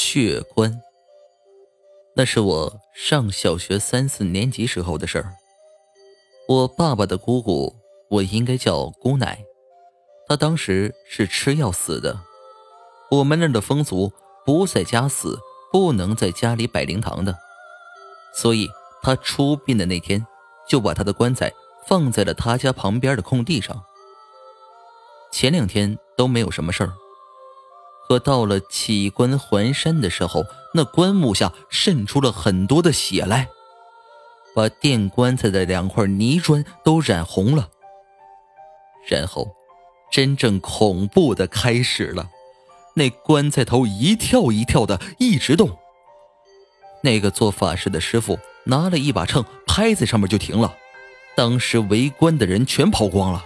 [0.00, 0.80] 血棺。
[2.14, 5.34] 那是我上小学三四年级时候的事儿。
[6.46, 7.74] 我爸爸的姑姑，
[8.08, 9.44] 我应该叫姑奶，
[10.28, 12.20] 她当时是吃药死的。
[13.10, 14.12] 我们那儿的风俗，
[14.46, 15.40] 不在家死，
[15.72, 17.36] 不能在家里摆灵堂的，
[18.32, 18.68] 所以
[19.02, 20.24] 她出殡的那天，
[20.68, 21.52] 就把她的棺材
[21.88, 23.82] 放在了她家旁边的空地上。
[25.32, 26.92] 前两天都没有什么事儿。
[28.08, 33.48] 可到了起棺还山的时候，那棺木下渗出了很多的血来，
[34.54, 37.68] 把垫棺材的两块泥砖都染红了。
[39.06, 39.54] 然后，
[40.10, 42.30] 真正恐怖的开始了，
[42.94, 45.76] 那棺材头一跳一跳的一直动。
[47.02, 50.74] 那个做法事的师傅拿了一把秤拍在上面就停了，
[51.36, 53.44] 当时围观的人全跑光了。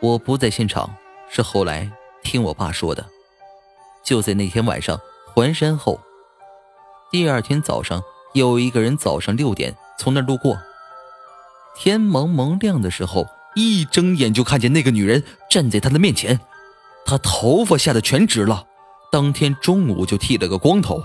[0.00, 0.96] 我不在现场，
[1.30, 1.88] 是后来。
[2.26, 3.06] 听我爸说的，
[4.02, 5.00] 就在那天晚上
[5.32, 6.00] 还山后，
[7.08, 8.02] 第二天早上
[8.34, 10.58] 有一个人早上六点从那路过，
[11.76, 16.40] 天蒙蒙亮的时候，一睁眼就看见那个女人站在他的面前，
[17.04, 18.66] 他头发吓得全直了，
[19.12, 21.00] 当天中午就剃了个光头。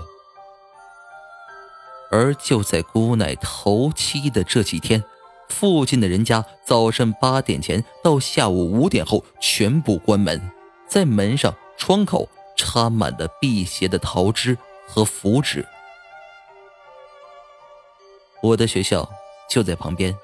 [2.10, 5.04] 而就在姑奶头七的这几天，
[5.48, 10.50] 附近的人家早上八点前到下午五点后全部关门。
[10.92, 15.66] 在门上、窗口插满了辟邪的桃枝和符纸。
[18.42, 19.08] 我的学校
[19.48, 20.14] 就在旁边，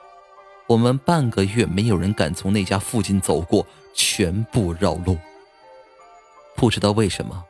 [0.67, 5.17] 我们半个月没有人敢从那家附近走过，全部绕路。
[6.55, 7.43] 不知道为什么，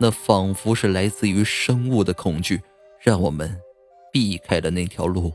[0.00, 2.60] 那仿佛是来自于生物的恐惧，
[2.98, 3.56] 让我们
[4.10, 5.32] 避开了那条路。